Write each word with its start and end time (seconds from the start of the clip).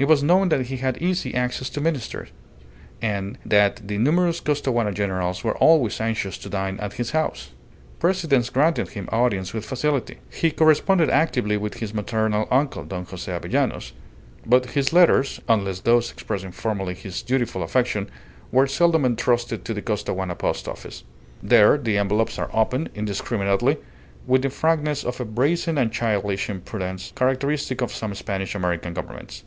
It 0.00 0.06
was 0.06 0.22
known 0.22 0.48
that 0.50 0.66
he 0.66 0.76
had 0.76 0.96
easy 1.02 1.34
access 1.34 1.68
to 1.70 1.80
ministers, 1.80 2.28
and 3.02 3.36
that 3.44 3.88
the 3.88 3.98
numerous 3.98 4.38
Costaguana 4.38 4.92
generals 4.92 5.42
were 5.42 5.58
always 5.58 6.00
anxious 6.00 6.38
to 6.38 6.48
dine 6.48 6.78
at 6.78 6.92
his 6.92 7.10
house. 7.10 7.50
Presidents 7.98 8.48
granted 8.48 8.90
him 8.90 9.08
audience 9.10 9.52
with 9.52 9.64
facility. 9.66 10.18
He 10.32 10.52
corresponded 10.52 11.10
actively 11.10 11.56
with 11.56 11.78
his 11.80 11.92
maternal 11.92 12.46
uncle, 12.48 12.84
Don 12.84 13.06
Jose 13.06 13.28
Avellanos; 13.32 13.90
but 14.46 14.66
his 14.66 14.92
letters 14.92 15.40
unless 15.48 15.80
those 15.80 16.12
expressing 16.12 16.52
formally 16.52 16.94
his 16.94 17.20
dutiful 17.20 17.64
affection 17.64 18.08
were 18.52 18.68
seldom 18.68 19.04
entrusted 19.04 19.64
to 19.64 19.74
the 19.74 19.82
Costaguana 19.82 20.36
Post 20.36 20.68
Office. 20.68 21.02
There 21.42 21.76
the 21.76 21.98
envelopes 21.98 22.38
are 22.38 22.50
opened, 22.52 22.90
indiscriminately, 22.94 23.78
with 24.28 24.42
the 24.42 24.50
frankness 24.50 25.02
of 25.02 25.18
a 25.20 25.24
brazen 25.24 25.76
and 25.76 25.90
childish 25.92 26.48
impudence 26.48 27.12
characteristic 27.16 27.80
of 27.80 27.90
some 27.92 28.14
Spanish 28.14 28.54
American 28.54 28.94
Governments. 28.94 29.42